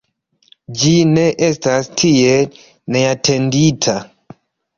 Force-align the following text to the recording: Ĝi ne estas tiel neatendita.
Ĝi 0.83 0.93
ne 1.09 1.25
estas 1.47 1.89
tiel 2.03 2.49
neatendita. 2.97 3.97